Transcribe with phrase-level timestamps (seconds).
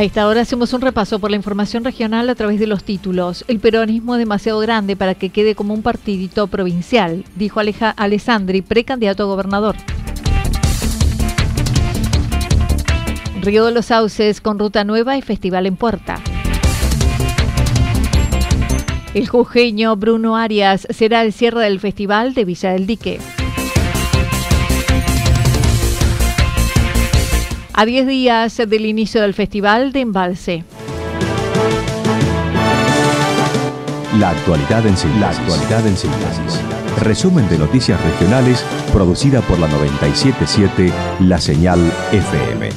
[0.00, 3.44] A esta hora hacemos un repaso por la información regional a través de los títulos.
[3.48, 8.62] El peronismo es demasiado grande para que quede como un partidito provincial, dijo Aleja Alessandri,
[8.62, 9.76] precandidato a gobernador.
[13.42, 16.18] Río de los Sauces con ruta nueva y festival en puerta.
[19.12, 23.20] El jujeño Bruno Arias será el cierre del festival de Villa del Dique.
[27.80, 30.64] A 10 días del inicio del Festival de Embalse.
[34.18, 34.98] La actualidad en
[35.96, 36.60] síntesis.
[37.00, 41.80] Resumen de noticias regionales producida por la 977 La Señal
[42.12, 42.68] FM.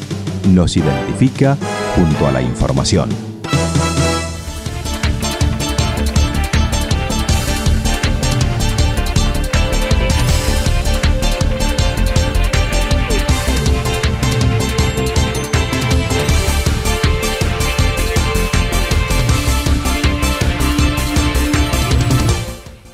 [0.54, 1.58] Nos identifica
[1.98, 3.33] junto a la información.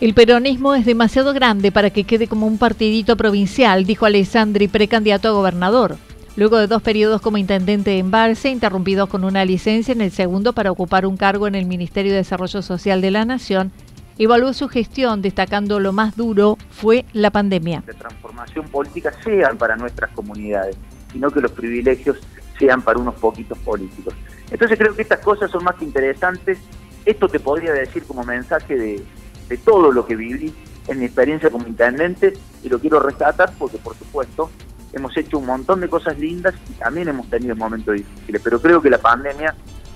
[0.10, 5.28] El peronismo es demasiado grande para que quede como un partidito provincial, dijo Alessandri, precandidato
[5.28, 5.98] a gobernador.
[6.36, 10.54] Luego de dos periodos como intendente en Embalse, interrumpidos con una licencia en el segundo
[10.54, 13.72] para ocupar un cargo en el Ministerio de Desarrollo Social de la Nación,
[14.18, 17.84] evaluó su gestión destacando lo más duro fue la pandemia.
[17.86, 20.76] La transformación política sean para nuestras comunidades,
[21.12, 22.18] sino que los privilegios
[22.58, 24.16] sean para unos poquitos políticos.
[24.50, 26.58] Entonces creo que estas cosas son más interesantes.
[27.06, 29.04] Esto te podría decir como mensaje de,
[29.50, 30.54] de todo lo que viví
[30.88, 32.34] en mi experiencia como intendente
[32.64, 34.50] y lo quiero rescatar porque por supuesto
[34.94, 38.82] hemos hecho un montón de cosas lindas y también hemos tenido momentos difíciles, pero creo
[38.82, 39.56] que la pandemia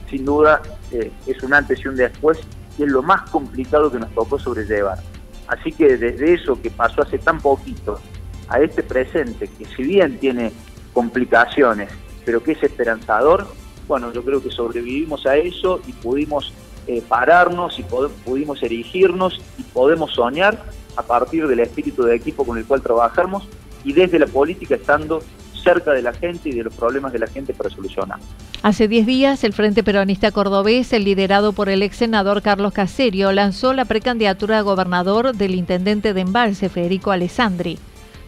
[0.10, 0.62] sin duda
[0.92, 2.40] eh, es un antes y un después
[2.78, 5.00] y es lo más complicado que nos tocó sobrellevar.
[5.48, 8.00] Así que desde eso que pasó hace tan poquito
[8.48, 10.52] a este presente, que si bien tiene
[10.94, 11.90] complicaciones,
[12.26, 13.48] pero que es esperanzador,
[13.88, 16.54] bueno, yo creo que sobrevivimos a eso y pudimos
[16.88, 20.64] eh, pararnos y pudimos erigirnos y podemos soñar
[20.96, 23.48] a partir del espíritu de equipo con el cual trabajamos
[23.84, 25.22] y desde la política estando
[25.64, 28.20] cerca de la gente y de los problemas de la gente para solucionar.
[28.62, 33.74] Hace 10 días, el Frente Peronista Cordobés, liderado por el ex senador Carlos Caserio, lanzó
[33.74, 37.78] la precandidatura a gobernador del intendente de Embalse, Federico Alessandri.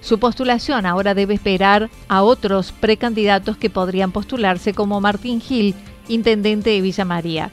[0.02, 5.74] Su postulación ahora debe esperar a otros precandidatos que podrían postularse como Martín Gil,
[6.08, 7.52] intendente de Villa María.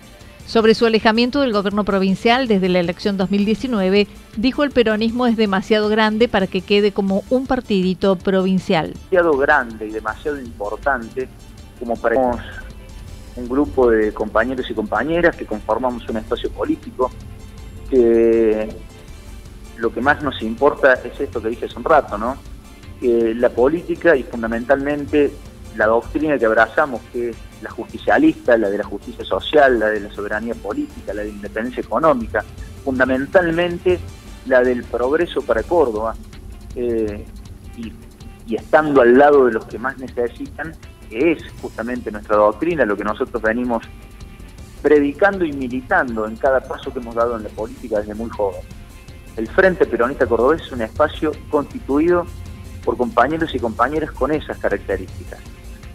[0.52, 5.88] Sobre su alejamiento del gobierno provincial desde la elección 2019, dijo el peronismo es demasiado
[5.88, 8.92] grande para que quede como un partidito provincial.
[8.92, 11.26] Demasiado grande y demasiado importante
[11.80, 12.20] como para
[13.34, 17.10] un grupo de compañeros y compañeras que conformamos un espacio político,
[17.88, 18.68] que
[19.78, 22.36] lo que más nos importa es esto que dije hace un rato, ¿no?
[23.00, 25.32] Que la política y fundamentalmente
[25.76, 30.00] la doctrina que abrazamos, que es la justicialista, la de la justicia social, la de
[30.00, 32.44] la soberanía política, la de la independencia económica,
[32.84, 33.98] fundamentalmente
[34.46, 36.14] la del progreso para Córdoba,
[36.74, 37.24] eh,
[37.76, 37.92] y,
[38.54, 40.74] estando al lado de los que más necesitan,
[41.08, 43.84] que es justamente nuestra doctrina, lo que nosotros venimos
[44.82, 48.60] predicando y militando en cada paso que hemos dado en la política desde muy joven.
[49.36, 52.26] El Frente Peronista Cordobés es un espacio constituido
[52.84, 55.40] por compañeros y compañeras con esas características.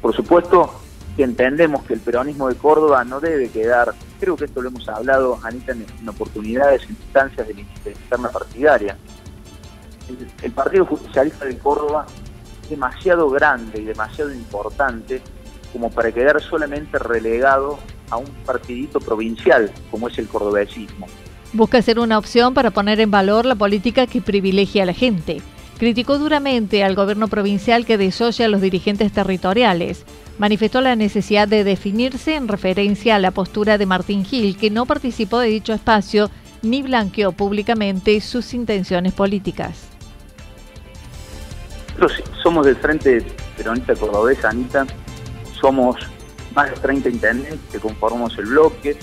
[0.02, 0.72] Por supuesto
[1.16, 4.88] que entendemos que el peronismo de Córdoba no debe quedar, creo que esto lo hemos
[4.88, 8.98] hablado, Anita, en, oportunidades, en instancias de la interna partidaria.
[10.42, 12.06] El, Partido Justicialista de Córdoba
[12.70, 15.22] demasiado grande y demasiado importante
[15.74, 17.80] como para quedar solamente relegado
[18.10, 21.08] a un partidito provincial como es el cordobesismo.
[21.54, 25.42] Busca ser una opción para poner en valor la política que privilegia a la gente.
[25.78, 30.06] Criticó duramente al gobierno provincial que desoya a los dirigentes territoriales.
[30.40, 34.88] Manifestó la necesidad de definirse en referencia a la postura de Martín Gil, que no
[34.88, 36.32] participó de dicho espacio
[36.64, 39.88] ni blanqueó públicamente sus intenciones políticas.
[42.00, 43.24] Nosotros somos del Frente
[43.56, 44.86] Peronista Cordobés, Anita,
[45.60, 45.96] somos
[46.56, 48.98] más de 30 intendentes que conformamos el bloque,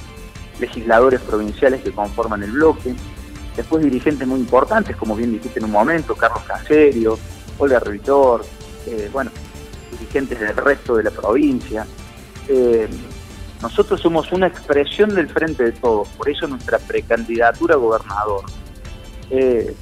[0.59, 2.95] legisladores provinciales que conforman el bloque,
[3.57, 7.19] después dirigentes muy importantes, como bien dijiste en un momento, Carlos Caserio,
[7.59, 8.45] Olga Revitor,
[8.87, 9.31] eh, bueno,
[9.93, 11.87] dirigentes del resto de la provincia.
[12.49, 12.89] Eh,
[13.63, 18.45] nosotros somos una expresión del frente de todos, por eso nuestra precandidatura a gobernador.
[19.31, 19.75] Eh,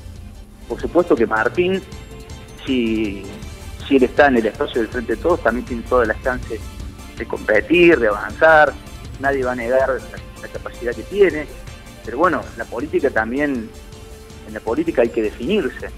[0.69, 1.83] por supuesto que Martín,
[2.65, 3.25] si,
[3.89, 6.61] si él está en el espacio del frente de todos, también tiene todas las chances
[7.17, 8.73] de competir, de avanzar,
[9.21, 9.91] nadie va a negar
[10.41, 11.47] la, capacidad que tiene,
[12.05, 13.69] pero bueno, la política también,
[14.47, 15.91] en la política hay que definirse.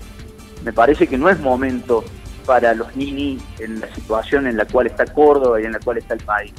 [0.64, 2.04] Me parece que no es momento
[2.46, 5.98] para los ninis en la situación en la cual está Córdoba y en la cual
[5.98, 6.52] está el país.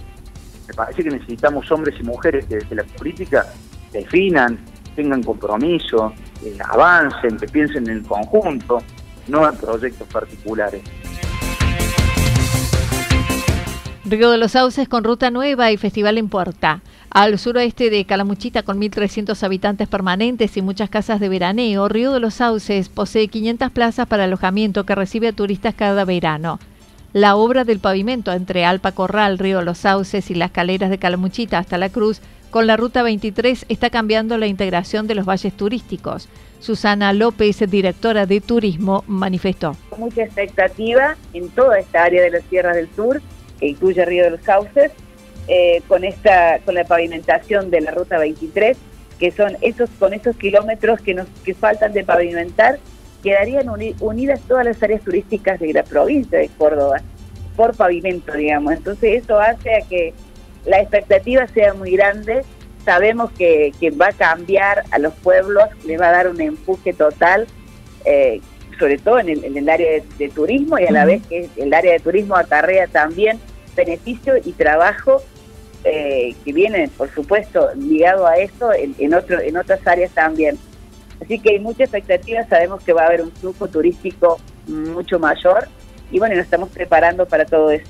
[0.67, 3.45] Me parece que necesitamos hombres y mujeres que desde la política
[3.91, 4.59] definan,
[4.95, 6.13] tengan compromiso,
[6.43, 8.79] eh, avancen, que piensen en el conjunto,
[9.27, 10.81] no en proyectos particulares.
[14.05, 16.81] Río de los Sauces con ruta nueva y festival en Puerta.
[17.15, 22.19] Al suroeste de Calamuchita, con 1.300 habitantes permanentes y muchas casas de veraneo, Río de
[22.19, 26.59] los Sauces posee 500 plazas para alojamiento que recibe a turistas cada verano.
[27.13, 30.97] La obra del pavimento entre Alpa Corral, Río de los Sauces y las caleras de
[30.97, 32.19] Calamuchita hasta La Cruz,
[32.49, 36.27] con la ruta 23, está cambiando la integración de los valles turísticos.
[36.59, 39.77] Susana López, directora de turismo, manifestó.
[39.97, 43.21] Mucha expectativa en toda esta área de las tierras del sur
[43.57, 44.91] que incluye Río de los Sauces,
[45.47, 48.77] eh, con esta con la pavimentación de la ruta 23,
[49.19, 52.79] que son esos con esos kilómetros que nos que faltan de pavimentar,
[53.23, 53.69] quedarían
[53.99, 57.01] unidas todas las áreas turísticas de la provincia de Córdoba
[57.55, 58.73] por pavimento, digamos.
[58.73, 60.13] Entonces eso hace a que
[60.65, 62.43] la expectativa sea muy grande.
[62.83, 66.93] Sabemos que, que va a cambiar a los pueblos, le va a dar un empuje
[66.93, 67.47] total.
[68.05, 68.41] Eh,
[68.77, 71.99] sobre todo en el, área de, turismo y a la vez que el área de
[71.99, 73.39] turismo acarrea también
[73.75, 75.23] beneficio y trabajo
[75.85, 80.57] eh, que viene, por supuesto, ligado a eso en, otro, en otras áreas también.
[81.21, 85.67] Así que hay mucha expectativa, sabemos que va a haber un flujo turístico mucho mayor
[86.11, 87.85] y bueno, nos estamos preparando para todo eso.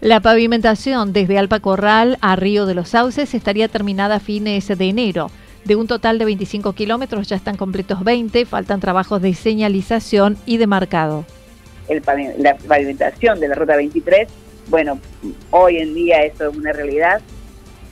[0.00, 4.88] La pavimentación desde Alpa Corral a Río de los Sauces estaría terminada a fines de
[4.88, 5.30] enero.
[5.64, 10.56] De un total de 25 kilómetros ya están completos 20, faltan trabajos de señalización y
[10.56, 11.26] de marcado.
[12.38, 14.28] la pavimentación de la ruta 23,
[14.68, 14.98] bueno,
[15.50, 17.20] hoy en día eso es una realidad.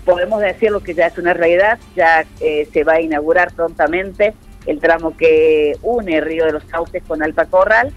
[0.04, 4.34] Podemos decir lo que ya es una realidad, ya eh, se va a inaugurar prontamente
[4.66, 7.92] el tramo que une Río de los Sauces con Alpa Corral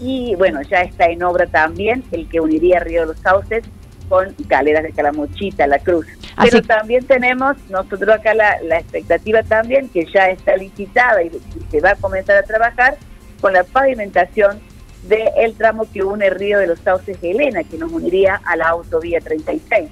[0.00, 3.64] y bueno, ya está en obra también el que uniría Río de los Sauces
[4.08, 6.06] con Galeras de Calamuchita, La Cruz.
[6.40, 11.30] Pero también tenemos nosotros acá la, expectativa también que ya está licitada y,
[11.70, 12.96] se va a comenzar a trabajar
[13.40, 14.60] con la pavimentación
[15.04, 18.68] del tramo que une Río de los Sauces de Helena, que nos uniría a la
[18.70, 19.88] autovía 36.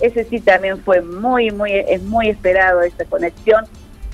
[0.00, 3.64] Ese sí también fue muy, muy, es muy esperado esta conexión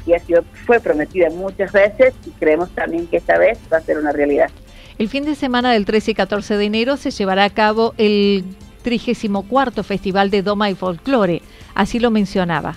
[0.07, 3.81] y ha sido, fue prometida muchas veces y creemos también que esta vez va a
[3.81, 4.51] ser una realidad.
[4.99, 8.45] El fin de semana del 13 y 14 de enero se llevará a cabo el
[8.83, 11.43] 34 Festival de Doma y Folclore,
[11.75, 12.77] así lo mencionaba.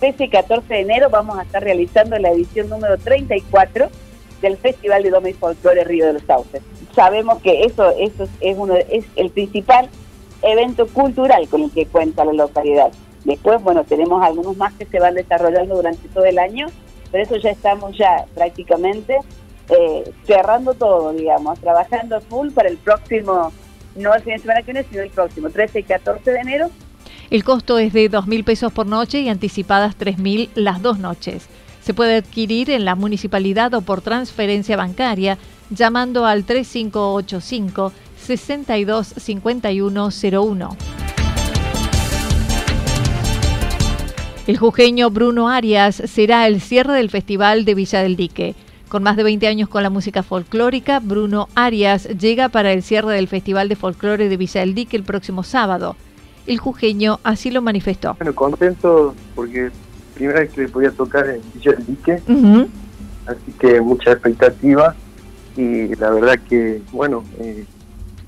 [0.00, 3.88] 13 y 14 de enero vamos a estar realizando la edición número 34
[4.40, 6.62] del Festival de Doma y Folclore Río de los Sauces.
[6.94, 9.88] Sabemos que eso, eso es, uno, es el principal
[10.42, 12.92] evento cultural con el que cuenta la localidad.
[13.24, 16.66] Después, bueno, tenemos algunos más que se van desarrollando durante todo el año,
[17.10, 19.18] pero eso ya estamos ya prácticamente
[19.68, 23.52] eh, cerrando todo, digamos, trabajando full para el próximo
[23.94, 26.70] no el fin de semana que viene, sino el próximo, 13 y 14 de enero.
[27.30, 31.48] El costo es de 2.000 pesos por noche y anticipadas 3.000 las dos noches.
[31.82, 35.38] Se puede adquirir en la municipalidad o por transferencia bancaria
[35.74, 40.76] llamando al 3585 625101.
[44.46, 48.56] El jujeño Bruno Arias será el cierre del Festival de Villa del Dique.
[48.88, 53.14] Con más de 20 años con la música folclórica, Bruno Arias llega para el cierre
[53.14, 55.96] del Festival de Folclore de Villa del Dique el próximo sábado.
[56.46, 58.16] El jujeño así lo manifestó.
[58.18, 59.70] Bueno, contento porque
[60.14, 62.20] primera vez que podía tocar en Villa del Dique,
[63.26, 64.94] así que mucha expectativa
[65.56, 67.64] y la verdad que, bueno, eh,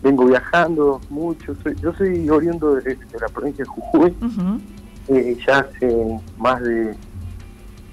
[0.02, 1.57] vengo viajando mucho.
[1.81, 4.14] yo soy oriundo de, la provincia de Jujuy.
[5.09, 6.95] Eh, ya hace más de,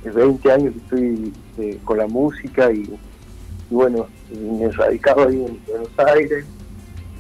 [0.04, 2.90] 20 años que estoy eh, con la música y,
[3.70, 6.46] bueno, me he radicado ahí en Buenos Aires.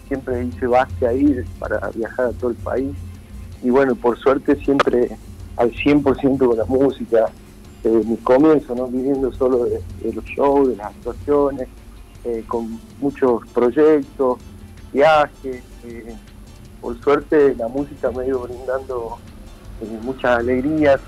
[0.07, 2.93] Siempre hice base ahí para viajar a todo el país.
[3.63, 5.09] Y bueno, por suerte siempre
[5.55, 7.29] al 100% con la música.
[7.83, 8.87] Desde mi comienzo, ¿no?
[8.87, 9.81] viviendo solo de,
[10.13, 11.67] los shows, de las actuaciones,
[12.23, 14.37] eh, con muchos proyectos,
[14.93, 15.63] viajes.
[15.83, 16.15] Eh,
[16.79, 19.17] por suerte la música me ha ido brindando
[19.81, 20.99] eh, muchas alegrías.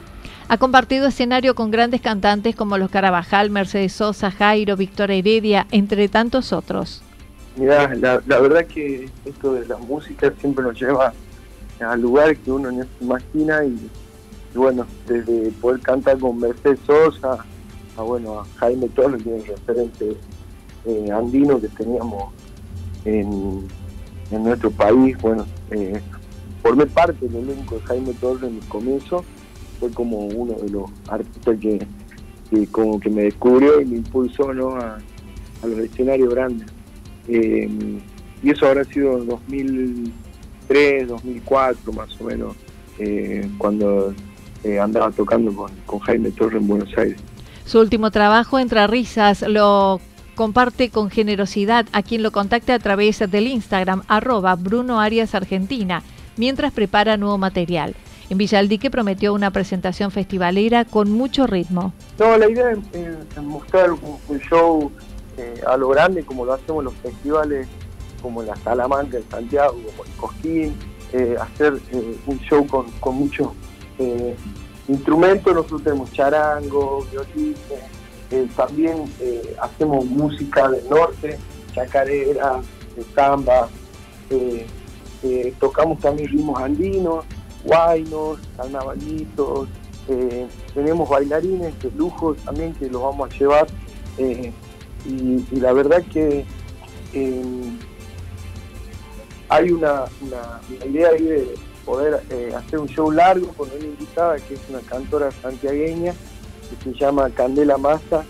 [0.47, 6.09] Ha compartido escenario con grandes cantantes como los Carabajal, Mercedes Sosa, Jairo, Víctor Heredia, entre
[6.09, 7.01] tantos otros.
[7.55, 11.13] Mira, la, verdad que esto de la música siempre nos lleva
[11.79, 13.89] a lugares que uno no se imagina y,
[14.55, 17.45] bueno, desde poder cantar con Mercedes Sosa
[17.95, 20.17] a bueno a Jaime Torres, que es referente
[20.85, 22.33] eh, andino que teníamos
[23.05, 23.67] en,
[24.31, 26.01] nuestro país, bueno, eh,
[26.63, 29.23] formé parte del elenco de Jaime Torres en mi comienzo,
[29.79, 31.85] fue como uno de los artistas que,
[32.71, 34.75] como que me descubrió y me impulsó ¿no?
[34.75, 34.97] a,
[35.63, 36.67] los escenarios grandes.
[37.27, 37.69] Eh,
[38.41, 42.55] y eso habrá sido en 2003, 2004 más o menos,
[42.99, 44.13] eh, cuando
[44.81, 47.17] andaba tocando con, con Jaime Torres en Buenos Aires.
[47.65, 50.01] Su último trabajo, Entre Risas, lo
[50.35, 56.03] comparte con generosidad a quien lo contacte a través del Instagram arroba Bruno Arias Argentina,
[56.37, 57.95] mientras prepara nuevo material.
[58.29, 61.93] En Villaldique prometió una presentación festivalera con mucho ritmo.
[62.17, 64.91] No, la idea es, mostrar un, show
[65.37, 67.67] eh, a lo grande como lo hacemos en los festivales
[68.21, 70.75] como en la Salamanca, en Santiago, como en Cosquín,
[71.11, 73.49] eh, hacer eh, un show con, con muchos
[74.87, 77.59] instrumentos, nosotros tenemos charango, violines,
[78.33, 81.37] eh, también eh, hacemos música del norte,
[81.75, 82.61] chacarera,
[83.13, 83.69] samba,
[84.31, 87.25] eh, tocamos también ritmos andinos,
[87.63, 89.69] guainos, carnavalitos,
[90.73, 93.67] tenemos bailarines de lujo también que los vamos a llevar
[94.17, 94.51] y,
[95.51, 96.43] la verdad que
[99.47, 100.05] hay una,
[100.83, 102.15] idea ahí de poder
[102.57, 106.15] hacer un show largo con una invitada que es una cantora santiagueña
[106.83, 108.23] se llama Candela Massa.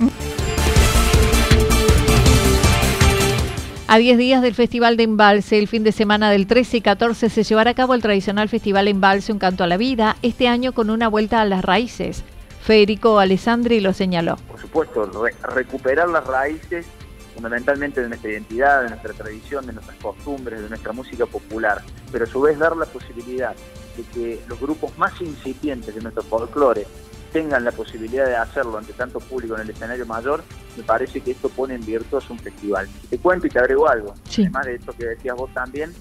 [3.87, 7.29] A 10 días del Festival de Embalse, el fin de semana del 13 y 14
[7.29, 10.73] se llevará a cabo el tradicional Festival Embalse Un Canto a la Vida, este año
[10.73, 12.23] con una vuelta a las raíces.
[12.63, 14.37] Federico Alessandri lo señaló.
[14.47, 15.11] Por supuesto,
[15.43, 16.87] recuperar las raíces
[17.33, 21.81] fundamentalmente de nuestra identidad, de nuestra tradición, de nuestras costumbres, de nuestra música popular,
[22.11, 23.55] pero a su vez dar la posibilidad
[23.97, 26.87] de que los grupos más incipientes de nuestro folclore
[27.33, 30.43] tengan la posibilidad de hacerlo ante tanto público en el escenario mayor,
[30.77, 32.87] me parece que esto pone en virtuoso un festival.
[33.09, 35.91] Te cuento y te agrego algo, además de esto que decías vos también,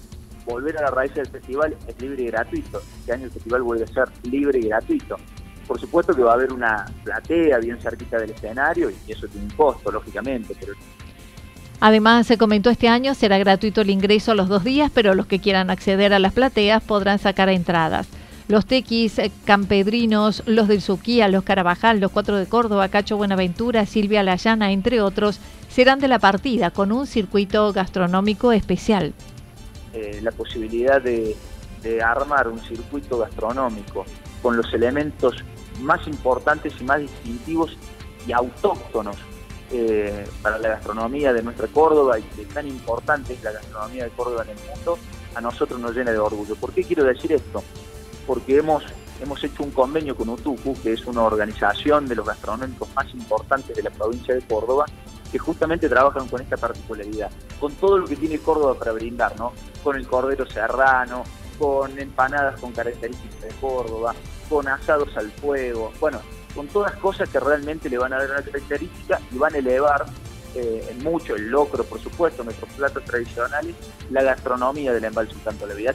[0.44, 2.82] volver a la raíz del festival es libre y gratuito.
[3.00, 5.16] Este año el festival vuelve a ser libre y gratuito.
[5.66, 9.46] Por supuesto que va a haber una platea bien cerquita del escenario y eso tiene
[9.46, 10.74] un costo, lógicamente, pero
[11.84, 15.26] Además, se comentó este año será gratuito el ingreso a los dos días, pero los
[15.26, 18.06] que quieran acceder a las plateas podrán sacar entradas.
[18.52, 23.86] Los tequis eh, campedrinos, los del Suquía, los Carabajal, los cuatro de Córdoba, Cacho Buenaventura,
[23.86, 25.40] Silvia Layana, entre otros,
[25.70, 29.14] serán de la partida con un circuito gastronómico especial.
[29.94, 31.34] Eh, la posibilidad de,
[32.04, 34.04] armar un circuito gastronómico
[34.42, 35.34] con los elementos
[35.80, 37.74] más importantes y más distintivos
[38.26, 39.16] y autóctonos
[39.70, 44.10] eh, para la gastronomía de nuestra Córdoba y que tan importante es la gastronomía de
[44.10, 44.98] Córdoba en el mundo,
[45.34, 46.54] a nosotros nos llena de orgullo.
[46.54, 47.62] ¿Por qué quiero decir esto?
[48.26, 48.84] Porque hemos,
[49.20, 53.76] hemos hecho un convenio con UTUCU, que es una organización de los gastronómicos más importantes
[53.76, 54.86] de la provincia de Córdoba,
[55.30, 59.52] que justamente trabajan con esta particularidad, con todo lo que tiene Córdoba para brindar, ¿no?
[59.82, 61.24] Con el cordero serrano,
[61.58, 64.14] con empanadas con características de Córdoba,
[64.48, 66.20] con asados al fuego, bueno,
[66.54, 70.04] con todas cosas que realmente le van a dar una característica y van a elevar
[70.54, 73.74] eh, mucho el locro, por supuesto, nuestros platos tradicionales,
[74.10, 75.94] la gastronomía del embalse Tanto la Vida.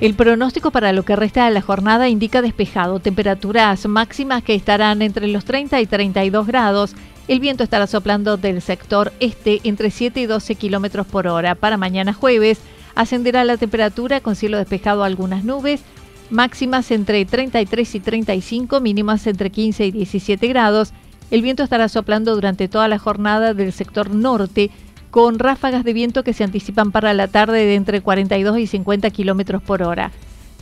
[0.00, 5.02] El pronóstico para lo que resta de la jornada indica despejado, temperaturas máximas que estarán
[5.02, 6.94] entre los 30 y 32 grados.
[7.28, 11.54] El viento estará soplando del sector este entre 7 y 12 kilómetros por hora.
[11.54, 12.60] Para mañana jueves
[12.94, 15.82] ascenderá la temperatura con cielo despejado algunas nubes,
[16.30, 20.94] máximas entre 33 y 35, mínimas entre 15 y 17 grados.
[21.30, 24.70] El viento estará soplando durante toda la jornada del sector norte
[25.10, 29.10] con ráfagas de viento que se anticipan para la tarde de entre 42 y 50
[29.10, 30.12] kilómetros por hora.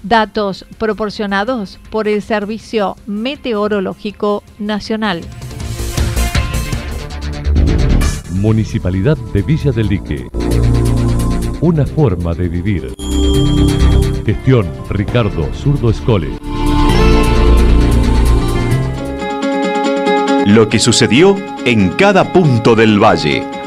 [0.02, 5.23] Datos proporcionados por el Servicio Meteorológico Nacional.
[8.31, 10.28] Municipalidad de Villa del Lique.
[11.61, 12.95] Una forma de vivir.
[14.25, 16.28] Gestión Ricardo Zurdo Escole.
[20.47, 23.58] Lo que sucedió en cada punto del valle.